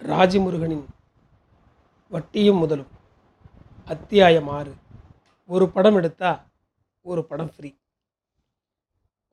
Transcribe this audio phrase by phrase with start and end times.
[0.00, 0.82] ராஜமுருகனின்
[2.12, 2.88] வட்டியும் முதலும்.
[3.84, 4.72] அத்தியாயம் ஆறு.
[5.48, 6.30] ஒரு படம் எடுத்தா
[7.04, 7.70] ஒரு படம் ஃப்ரீ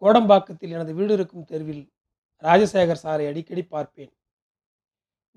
[0.01, 1.83] கோடம்பாக்கத்தில் எனது வீடு இருக்கும் தெருவில்
[2.43, 4.11] ராஜசேகர் சாரை அடிக்கடி பார்ப்பேன்.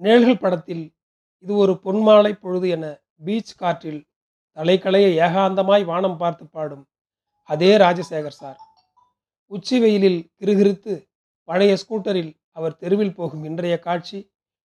[0.01, 0.85] நிழல்கள் படத்தில்
[1.45, 2.85] இது ஒரு பொன்மாலை பொழுது என
[3.25, 4.01] பீச் காற்றில்
[4.57, 6.85] தலைக்களைய ஏகாந்தமாய் வானம் பார்த்து பாடும்
[7.43, 8.61] அதே ராஜசேகர் சார்.
[9.53, 10.95] உச்சி வெயிலில் கிருகிருத்து
[11.49, 14.21] பழைய ஸ்கூட்டரில் அவர் தெருவில் போகும் இன்றைய காட்சி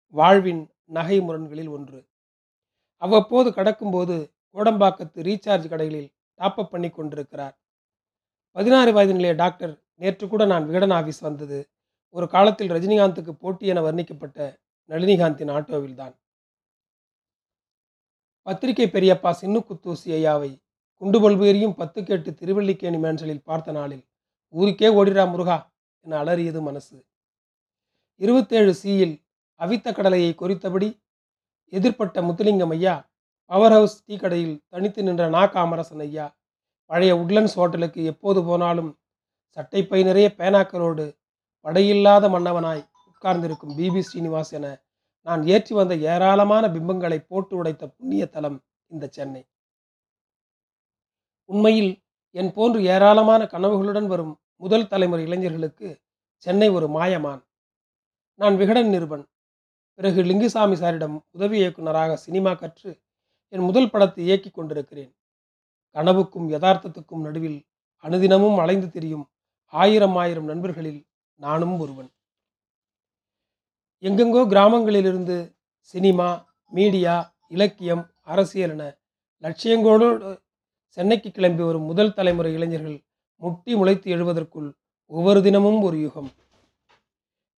[0.09, 2.07] வாழ்வின் நகை முரண்களில் ஒன்று.
[2.95, 7.59] அவ்வப்போது கடக்கும்போது கோடம்பாக்கத்து ரீசார்ஜ் கடைகளில் டாப்அப் பண்ணி கொண்டிருக்கிறார்.
[8.51, 11.69] பதினாறு வயது நிலைய டாக்டர் நேற்று கூட நான் விகடன் ஆஃபீஸ் வந்தது.
[12.09, 14.57] ஒரு காலத்தில் ரஜினிகாந்துக்கு போட்டி என வர்ணிக்கப்பட்ட
[14.89, 16.15] நளினிகாந்தின் ஆட்டோவில் தான்.
[18.41, 20.61] பத்திரிகை பெரியப்பா சின்னு குத்தூசி ஐயாவை
[20.93, 24.07] குண்டு பத்து கேட்டு திருவல்லிக்கேணி மேன்சலில் பார்த்த நாளில்
[24.49, 27.05] ஊருக்கே ஓடிடா முருகா என அலறியது மனசு.
[28.15, 29.21] இருபத்தேழு சியில்
[29.59, 30.89] அவித்த கடலையை கொறித்தபடி
[31.73, 32.95] எதிர்ப்பட்ட முத்துலிங்கம் ஐயா
[33.51, 36.25] பவர் ஹவுஸ் டீ கடையில் தனித்து நின்ற நா காமரசன் ஐயா
[36.89, 38.91] பழைய உட்லண்ட்ஸ் ஹோட்டலுக்கு எப்போது போனாலும்
[39.57, 41.05] சட்டைப்பை நிறைய பேனாக்களோடு
[41.65, 44.67] படையில்லாத மன்னவனாய் உட்கார்ந்திருக்கும் பிபி ஸ்ரீனிவாஸ் என
[45.27, 48.57] நான் ஏற்றி வந்த ஏராளமான பிம்பங்களை போட்டு உடைத்த புண்ணிய தலம்
[48.91, 49.41] இந்த சென்னை.
[51.49, 51.91] உண்மையில்
[52.35, 55.89] என் போன்று ஏராளமான கனவுகளுடன் வரும் முதல் தலைமுறை இளைஞர்களுக்கு
[56.45, 57.41] சென்னை ஒரு மாயமான்.
[58.39, 59.25] நான் விகடன் நிருபன்.
[59.99, 62.91] பிறகு லிங்குசாமி சாரிடம் உதவி இயக்குனராக சினிமா கற்று
[63.53, 65.09] என் முதல் படத்தை இயக்கிக் கொண்டிருக்கிறேன்.
[65.95, 67.57] கனவுக்கும் யதார்த்தத்துக்கும் நடுவில்
[68.03, 69.25] அனுதினமும் அலைந்து திரியும்
[69.73, 71.01] ஆயிரம் ஆயிரம் நண்பர்களில்
[71.39, 72.09] நானும் ஒருவன்.
[74.03, 75.37] எங்கெங்கோ கிராமங்களிலிருந்து
[75.79, 76.29] சினிமா
[76.71, 77.15] மீடியா
[77.47, 78.85] இலக்கியம் அரசியல் என
[79.43, 80.39] லட்சியங்களோடு
[80.97, 82.97] சென்னைக்கு கிளம்பி வரும் முதல் தலைமுறை இளைஞர்கள்
[83.41, 84.69] முட்டி முளைத்து எழுவதற்குள்
[85.11, 86.31] ஒவ்வொரு தினமும் ஒரு யுகம்.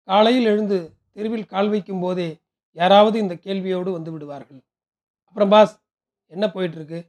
[0.10, 0.80] காலையில் எழுந்து
[1.22, 2.30] தெருவில் கால் வைக்கும் போதே
[2.78, 4.62] யாராவது இந்த கேள்வியோடு வந்து விடுவார்கள்.
[5.28, 5.74] அப்புறம் பாஸ்
[6.32, 7.00] என்ன போயிட்டுருக்கு?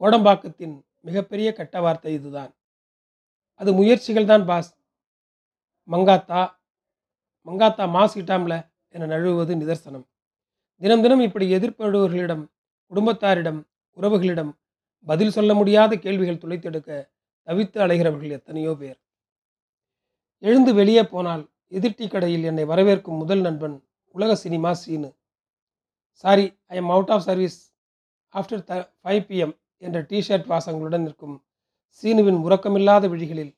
[0.00, 0.74] கோடம்பாக்கத்தின்
[1.08, 2.50] மிகப்பெரிய கெட்ட வார்த்தை இதுதான்.
[3.60, 4.70] அது முயற்சிகள் தான் பாஸ்.
[5.88, 6.42] மங்காத்தா
[7.46, 8.54] மங்காத்தா மாஸ் இட்டாம்ல
[8.94, 10.06] என நழுவுவது நிதர்சனம்.
[10.82, 12.44] தினம் தினம் இப்படி எதிர்ப்படுபவர்களிடம்
[12.92, 13.60] குடும்பத்தாரிடம்
[13.96, 14.52] உறவுகளிடம்
[15.06, 16.90] பதில் சொல்ல முடியாத கேள்விகள் துளைத்தெடுக்க
[17.48, 18.98] தவித்து அலைகிறவர்கள் எத்தனையோ பேர்.
[20.42, 23.76] எழுந்து வெளியே போனால் எதிர்ட்டி கடையில் என்னை வரவேற்கும் முதல் நண்பன்
[24.14, 25.08] உலக cinema Seenu.
[26.24, 27.58] Sorry I am out of service
[28.34, 31.36] after the five PM என்ற டிஷர்ட் வாசங்களுடன் நிற்கும்
[32.02, 33.52] சீனுவின் உறக்கமில்லாத விழிகளில்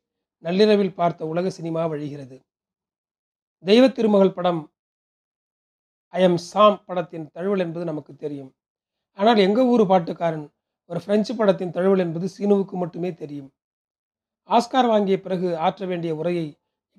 [0.44, 2.36] நள்ளிரவில் பார்த்த உலக சினிமா வழிகிறது.
[3.64, 4.60] தெய்வ திருமகள் படம்
[6.14, 8.50] ஐ எம் சாம் படத்தின் தழுவல் என்பது நமக்கு தெரியும்.
[9.18, 10.46] ஆனால் எங்கள் ஊர் பாட்டுக்காரன்
[10.90, 13.50] ஒரு பிரெஞ்சு படத்தின் தழுவல் என்பது சீனுவுக்கு மட்டுமே தெரியும்.
[14.48, 16.46] ஆஸ்கார் வாங்கிய பிறகு ஆற்ற வேண்டிய உரையை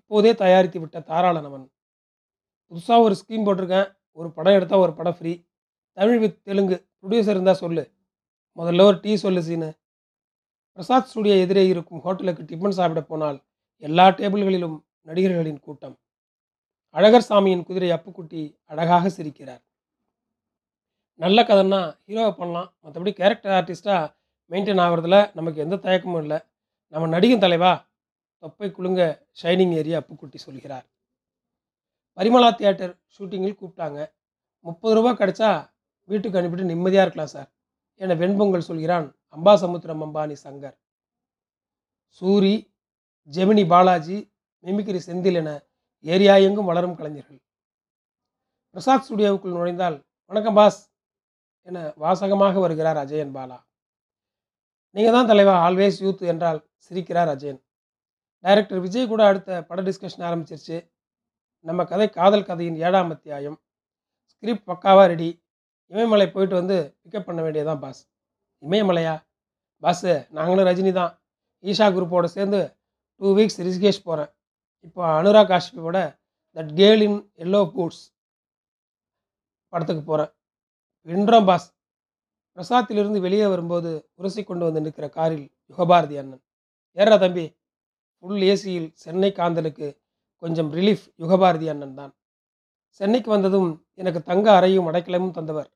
[0.10, 1.70] இப்போதே தயாரித்து விட்ட தாராளனவன்
[2.72, 3.98] புதுசாக ஒரு ஸ்கீம் போட்டிருக்கேன்.
[4.12, 5.44] ஒரு படம் எடுத்தால் ஒரு படம் free
[5.92, 6.88] Tamil with Telugu.
[7.02, 7.92] Producer இருந்தால் சொல்லு.
[8.56, 9.80] முதல்ல ஒரு டீ சொல்லு சீனு.
[10.72, 13.46] பிரசாத் ஸ்டுடியோ எதிரே இருக்கும் ஹோட்டலுக்கு டிஃபன் சாப்பிட போனால்
[13.78, 16.00] எல்லா டேபிள்களிலும் நடிகர்களின் கூட்டம்.
[16.94, 19.64] அழகர் சாமியின் குதிரை அப்புக்குட்டி அழகாக சிரிக்கிறார்.
[21.14, 22.74] நல்ல கதைன்னா ஹீரோவை பண்ணலாம்.
[22.84, 24.16] மற்றபடி கேரக்டர் ஆர்டிஸ்ட்டாக
[24.50, 26.40] மெயின்டைன் ஆகிறதுல நமக்கு எந்த தயக்கமும் இல்லை.
[26.88, 27.89] நம்ம நடிகன் தலைவா
[28.44, 29.02] தொப்பை குலுங்க
[29.42, 30.86] ஷைனிங் ஏரியா அப்புக்குட்டி சொல்கிறார்.
[32.18, 34.00] பரிமளா தியேட்டர் ஷூட்டிங்கில் கூப்பிட்டாங்க.
[34.66, 35.50] முப்பது ரூபா கிடைச்சா
[36.10, 37.50] வீட்டுக்கு அனுப்பிட்டு நிம்மதியாக இருக்கலாம் சார்
[38.02, 40.76] என வெண்பொங்கல் சொல்கிறான் அம்பாசமுத்திரம் அம்பானி சங்கர்.
[42.22, 42.56] சூரி
[43.36, 44.18] ஜெமினி பாலாஜி
[44.66, 45.50] மிமிக்ரி செந்தில் என
[46.06, 47.40] ஏரியா எங்கும் வளரும் கலைஞர்கள்.
[48.76, 49.98] பிரசாத் ஸ்டுடியோவுக்குள் நுழைந்தால்
[50.32, 50.82] வணக்கம் பாஸ்
[51.68, 53.58] என வாசகமாக வருகிறார் அஜயன் பாலா.
[54.96, 57.60] நீங்கள் தான் தலைவா ஆல்வேஸ் யூத் என்றால் சிரிக்கிறார் அஜயன்.
[58.46, 60.78] டைரக்டர் விஜய் கூட அடுத்த பட டிஸ்கஷன் ஆரம்பிச்சிருச்சு.
[61.66, 63.58] நம்ம கதை காதல் கதையின் ஏழாம் அத்தியாயம்.
[64.32, 65.30] ஸ்கிரிப்ட் பக்காவாக ரெடி
[65.92, 68.02] இமயமலை போயிட்டு வந்து பிக்கப் பண்ண வேண்டியதான் பாஸ்
[68.64, 69.16] இமயமலையா?
[69.84, 71.12] பாஸு நாங்களும் ரஜினி தான்.
[71.64, 72.60] ஈஷா குரூப்போடு சேர்ந்து
[73.22, 74.32] டூ வீக்ஸ் ரிஷிகேஷ் போகிறேன்
[74.88, 76.00] இப்போ Anurag காஷ்யப்போட
[76.56, 78.04] that girl in yellow boots
[79.74, 80.32] படத்துக்கு போகிறேன்
[81.08, 81.68] வென்றோம் பாஸ்
[82.58, 83.90] பிரசாத்திலிருந்து வெளியே வரும்போது
[84.20, 86.44] உரசி கொண்டு வந்து நிற்கிற காரில் யுகபாரதி அண்ணன்.
[86.98, 87.46] ஏறா தம்பி
[88.24, 89.88] ஃபுல் ஏசியில் சென்னை காந்தலுக்கு
[90.44, 92.12] கொஞ்சம் ரிலீஃப் யுகபாரதி அண்ணன் தான்.
[93.00, 93.70] சென்னைக்கு வந்ததும்
[94.02, 95.70] எனக்கு தங்க அறையும் அடைக்கலமும் தந்தவர்.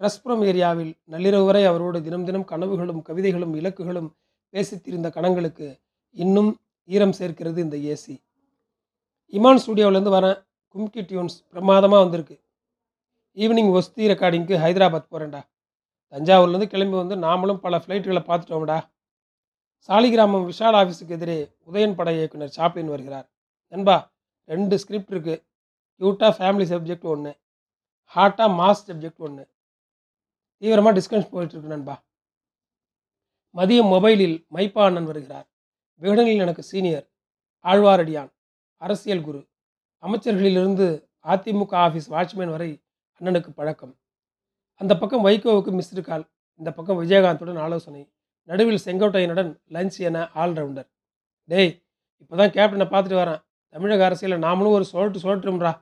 [0.00, 4.08] ட்ரஸ்புரம் ஏரியாவில் நள்ளிரவு வரை அவரோடு தினம் தினம் கனவுகளும் கவிதைகளும் இலக்குகளும்
[4.54, 5.68] பேசித்திருந்த கணங்களுக்கு
[6.16, 6.50] இன்னும்
[6.88, 8.14] ஈரம் சேர்க்கிறது இந்த ஏசி.
[9.32, 10.38] இமான் ஸ்டுடியோவிலேருந்து வரேன்
[10.74, 12.36] கும்கி டியூன்ஸ் பிரமாதமாக வந்திருக்கு.
[13.36, 15.40] ஈவினிங் ஒஸ்தி ரெக்கார்டிங்க்கு ஹைதராபாத் போகிறேன்டா
[16.14, 18.78] தஞ்சாவூர்லேருந்து கிளம்பி வந்து நாமளும் பல ஃப்ளைட்டுகளை பார்த்துட்டோம்டா.
[19.88, 21.38] சாலிகிராமம் விஷால் ஆஃபீஸுக்கு எதிரே
[21.68, 23.26] உதயன் பட இயக்குனர் ஷாப்பின் வருகிறார்.
[23.72, 23.96] நண்பா
[24.48, 25.42] ரெண்டு ஸ்கிரிப்ட் இருக்குது
[26.00, 27.32] க்யூட்டாக ஃபேமிலி சப்ஜெக்ட் ஒன்று
[28.14, 29.44] ஹாட்டாக மாஸ் சப்ஜெக்ட் ஒன்று
[30.62, 31.94] தீவிரமாக டிஸ்கஷன் போயிட்டுருக்கு நண்பா.
[33.54, 35.46] மதியம் மொபைலில் மைப்பா அண்ணன் வருகிறார்.
[36.02, 37.06] விகடனில் எனக்கு சீனியர்
[37.64, 38.30] ஆழ்வாரடியான்
[38.80, 39.40] அரசியல் குரு.
[40.02, 40.86] அமைச்சர்களிலிருந்து
[41.32, 42.70] அதிமுக ஆஃபீஸ் வாட்ச்மேன் வரை
[43.20, 43.94] அண்ணனுக்கு பழக்கம்.
[44.80, 46.24] அந்த பக்கம் வைகோவுக்கு மிஸ்டு கால்
[46.60, 48.02] இந்த பக்கம் விஜயகாந்துடன் ஆலோசனை.
[48.48, 50.88] நடுவில் செங்கோட்டையனுடன் லஞ்ச் என ஆல்ரவுண்டர்
[51.48, 51.72] டேய்
[52.20, 53.40] இப்போ தான் கேப்டனை பார்த்துட்டு வரேன்.
[53.74, 55.72] தமிழக அரசியலில் நாமளும் ஒரு சோழட்டு சொல்லட்டும்டா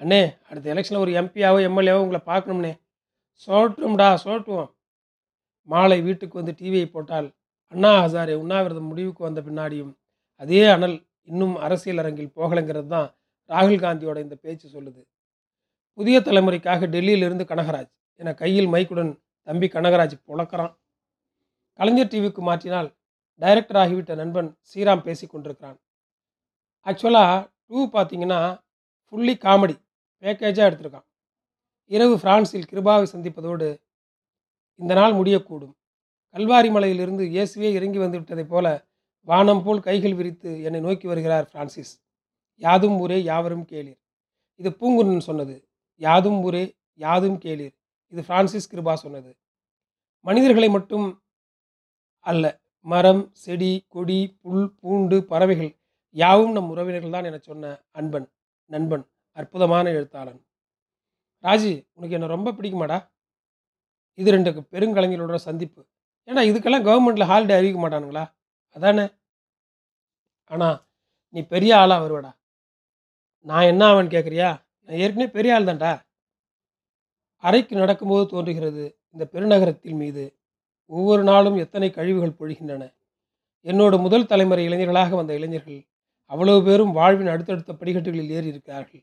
[0.00, 2.72] அண்ணே அடுத்த எலெக்ஷனில் ஒரு எம்பியாவோ எம்எல்ஏவோ உங்களை பார்க்கணும்னே.
[3.46, 4.70] சொல்லட்டும்டா சொல்லட்டுவோம்
[5.68, 7.28] மாலை வீட்டுக்கு வந்து டிவியை போட்டால்
[7.72, 9.92] அண்ணா ஹசாரே உண்ணாவிரதம் முடிவுக்கு வந்த பின்னாடியும்
[10.40, 10.96] அதே அனல்
[11.30, 13.08] இன்னும் அரசியல் அரங்கில் போகலைங்கிறது தான்
[13.50, 15.00] ராகுல் காந்தியோட இந்த பேச்சு சொல்லுது.
[15.98, 17.90] புதிய தலைமுறைக்காக டெல்லியிலிருந்து கனகராஜ்
[18.20, 19.12] என கையில் மைக்குடன்
[19.48, 20.72] தம்பி கனகராஜ் புழக்கிறான்.
[21.78, 22.94] கலைஞர் டிவிக்கு மாற்றினால்
[23.36, 25.78] டைரக்டர் ஆகிவிட்ட நண்பன் ஸ்ரீராம் பேசி கொண்டிருக்கிறான்.
[26.86, 28.60] ஆக்சுவலாக டூ பார்த்தீங்கன்னா
[29.08, 29.76] ஃபுல்லி காமெடி
[30.22, 31.06] பேக்கேஜாக எடுத்திருக்கான்.
[31.86, 33.80] இரவு பிரான்சில் கிருபாவை சந்திப்பதோடு
[34.74, 35.74] இந்த நாள் முடியக்கூடும்.
[36.34, 38.86] கல்வாரி மலையிலிருந்து இயேசுவே இறங்கி வந்து விட்டதைப் போல
[39.20, 41.92] வானம் போல் கைகள் விரித்து என்னை நோக்கி வருகிறார் பிரான்சிஸ்.
[42.56, 44.00] யாதும் ஊரே யாவரும் கேளீர்.
[44.54, 45.68] இது பூங்குன்னன் சொன்னது.
[45.96, 47.74] யாதும் ஊரே யாதும் கேளீர்.
[48.08, 49.36] இது பிரான்சிஸ் கிருபா சொன்னது.
[50.20, 51.21] மனிதர்களை மட்டும்
[52.26, 52.44] அல்ல.
[52.86, 55.70] மரம் செடி கொடி புல் பூண்டு பறவைகள்
[56.16, 58.26] யாவும் நம் உறவினர்கள் தான் என சொன்ன அன்பன்
[58.70, 59.04] நண்பன்
[59.38, 60.40] அற்புதமான எழுத்தாளன்.
[61.44, 62.98] ராஜி உனக்கு என்ன ரொம்ப பிடிக்குமாடா?
[64.18, 65.80] இது ரெண்டு பெருங்கலைஞர்களோட சந்திப்பு.
[66.28, 68.24] ஏன்னா இதுக்கெல்லாம் கவர்மெண்ட்டில் ஹாலிடே அறிவிக்க மாட்டானுங்களா?
[68.76, 69.06] அதானே?
[70.50, 70.78] ஆனால்
[71.34, 72.32] நீ பெரிய ஆளாக வருவடா.
[73.46, 74.50] நான் என்ன ஆவேன்னு கேட்குறியா
[74.88, 75.92] நான் ஏற்கனவே பெரிய ஆள் தான்டா
[77.44, 78.84] அறைக்கு நடக்கும்போது தோன்றுகிறது
[79.14, 80.24] இந்த பெருநகரத்தின் மீது
[80.90, 82.82] ஒவ்வொரு நாளும் எத்தனை கழிவுகள் பொழிகின்றன?
[83.66, 85.80] என்னோட முதல் தலைமுறை இளைஞர்களாக வந்த இளைஞர்கள்
[86.30, 89.02] அவ்வளவு பேரும் வாழ்வின் அடுத்தடுத்த படிக்கட்டுகளில் ஏறி இருக்கிறார்கள்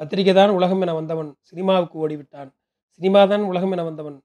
[0.00, 2.50] பத்திரிகை தான் உலகம் என வந்தவன் சினிமாவுக்கு ஓடிவிட்டான்.
[2.90, 4.16] சினிமா தான் உலகம் என வந்தவன்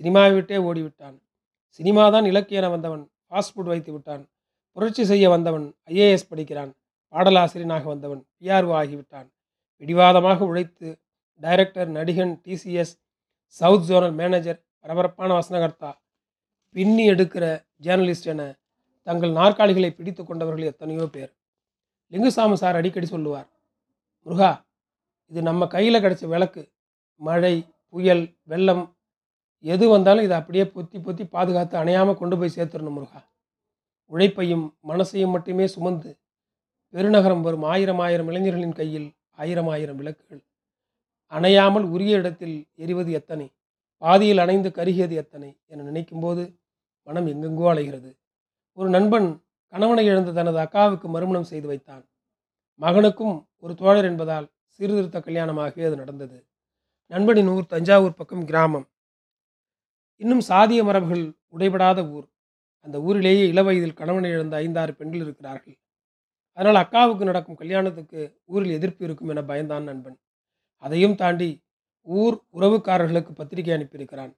[0.00, 1.16] சினிமாவை விட்டே ஓடிவிட்டான்.
[1.70, 4.22] சினிமா தான் இலக்கிய என வந்தவன் ஃபாஸ்ட் ஃபுட் வைத்து விட்டான்.
[4.76, 6.72] புரட்சி செய்ய வந்தவன் ஐஏஎஸ் படிக்கிறான்.
[7.12, 9.28] பாடலாசிரியனாக வந்தவன் பிஆர்ஓ ஆகிவிட்டான்.
[9.78, 10.88] பிடிவாதமாக உழைத்து
[11.42, 12.94] டைரக்டர் நடிகன் டிசிஎஸ்
[13.46, 15.90] சவுத் ஜோனல் மேனேஜர் பரபரப்பான வசனகர்த்தா
[16.74, 17.44] பின்னி எடுக்கிற
[17.84, 18.42] ஜேர்னலிஸ்ட் என
[19.06, 21.30] தங்கள் நாற்காலிகளை பிடித்து கொண்டவர்கள் எத்தனையோ பேர்.
[22.12, 23.48] லிங்குசாமி சார் அடிக்கடி சொல்லுவார்
[24.26, 24.50] முருகா
[25.32, 26.62] இது நம்ம கையில் கிடைச்ச விளக்கு
[27.20, 27.54] மழை
[27.92, 28.84] புயல் வெள்ளம்
[29.64, 33.20] எது வந்தாலும் இதை அப்படியே பொத்தி பொத்தி பாதுகாத்து அணையாமல் கொண்டு போய் சேர்த்துடணும் முருகா.
[34.12, 36.10] உழைப்பையும் மனசையும் மட்டுமே சுமந்து
[36.94, 39.08] பெருநகரம் வரும் ஆயிரம் ஆயிரம் இளைஞர்களின் கையில்
[39.42, 40.42] ஆயிரம் ஆயிரம் விளக்குகள்.
[41.32, 43.46] அணையாமல் உரிய இடத்தில் எரிவது எத்தனை?
[44.02, 46.58] பாதியில் அணைந்து கருகியது எத்தனை என நினைக்கும்போது
[47.02, 48.10] மனம் எங்கெங்கோ அலைகிறது.
[48.72, 49.28] ஒரு நண்பன்
[49.66, 52.04] கணவனை இழந்த தனது அக்காவுக்கு மறுமணம் செய்து வைத்தான்.
[52.80, 56.46] மகனுக்கும் ஒரு தோழர் என்பதால் சீர்திருத்த கல்யாணமாக அது நடந்தது.
[57.06, 58.86] நண்பனின் ஊர் தஞ்சாவூர் பக்கம் கிராமம்.
[60.16, 61.24] இன்னும் சாதிய மரபுகள்
[61.56, 62.26] உடைபடாத ஊர்.
[62.80, 65.76] அந்த ஊரிலேயே இளவயதில் கணவனை இழந்த ஐந்தாறு பெண்கள் இருக்கிறார்கள்.
[66.52, 70.18] அதனால் அக்காவுக்கு நடக்கும் கல்யாணத்துக்கு ஊரில் எதிர்ப்பு இருக்கும் என பயந்தான் நண்பன்.
[70.76, 71.50] அதையும் தாண்டி
[72.02, 74.32] ஊர் உறவுக்காரர்களுக்கு பத்திரிகை அனுப்பியிருக்கிறான்.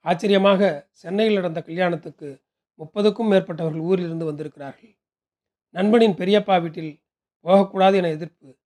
[0.00, 2.42] ஆச்சரியமாக சென்னையில் நடந்த கல்யாணத்துக்கு
[2.80, 4.96] முப்பதுக்கும் மேற்பட்டவர்கள் ஊரிலிருந்து வந்திருக்கிறார்கள்.
[5.70, 7.02] நண்பனின் பெரியப்பா வீட்டில்
[7.40, 8.58] போகக்கூடாது என எதிர்ப்பு.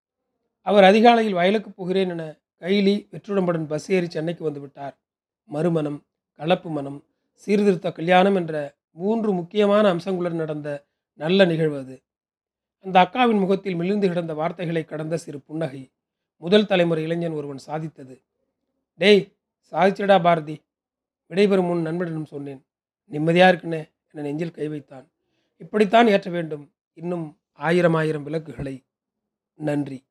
[0.59, 4.95] அவர் அதிகாலையில் வயலுக்கு போகிறேன் என கைலி வெற்றுடம்புடன் பஸ் ஏறி சென்னைக்கு வந்துவிட்டார்
[5.49, 12.03] மறுமணம் கலப்பு மனம் சீர்திருத்த கல்யாணம் என்ற மூன்று முக்கியமான அம்சங்களுடன் நடந்த நல்ல நிகழ்வு அது.
[12.79, 15.91] அந்த அக்காவின் முகத்தில் மிளிர்ந்து கிடந்த வார்த்தைகளை கடந்த சிறு புன்னகை
[16.37, 18.15] முதல் தலைமுறை இளைஞன் ஒருவன் சாதித்தது.
[18.97, 19.35] டேய்
[19.71, 20.61] சாதிச்சடா பாரதி.
[21.29, 22.65] விடைபெறும் முன் நண்பனிடம் சொன்னேன்.
[23.05, 25.11] நிம்மதியாக இருக்குன்னு என நெஞ்சில் கை வைத்தான்.
[25.57, 26.73] இப்படித்தான் ஏற்ற வேண்டும்.
[26.93, 28.85] இன்னும் ஆயிரம் ஆயிரம் விளக்குகளை.
[29.53, 30.03] நன்றி.